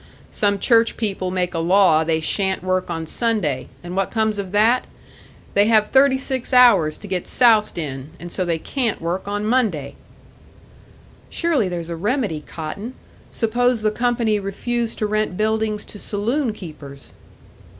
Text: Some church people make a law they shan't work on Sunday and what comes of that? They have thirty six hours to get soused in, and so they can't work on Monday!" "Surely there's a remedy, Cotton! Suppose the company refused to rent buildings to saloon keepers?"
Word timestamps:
Some 0.31 0.57
church 0.57 0.97
people 0.97 1.29
make 1.29 1.53
a 1.53 1.59
law 1.59 2.03
they 2.03 2.19
shan't 2.21 2.63
work 2.63 2.89
on 2.89 3.05
Sunday 3.05 3.67
and 3.83 3.95
what 3.95 4.09
comes 4.09 4.39
of 4.39 4.51
that? 4.51 4.87
They 5.53 5.67
have 5.67 5.89
thirty 5.91 6.17
six 6.17 6.53
hours 6.53 6.97
to 6.97 7.07
get 7.07 7.27
soused 7.27 7.77
in, 7.77 8.09
and 8.19 8.31
so 8.31 8.43
they 8.43 8.57
can't 8.57 8.99
work 8.99 9.27
on 9.27 9.45
Monday!" 9.45 9.93
"Surely 11.29 11.69
there's 11.69 11.91
a 11.91 11.95
remedy, 11.95 12.43
Cotton! 12.47 12.95
Suppose 13.31 13.83
the 13.83 13.91
company 13.91 14.39
refused 14.39 14.97
to 14.97 15.05
rent 15.05 15.37
buildings 15.37 15.85
to 15.85 15.99
saloon 15.99 16.51
keepers?" 16.51 17.13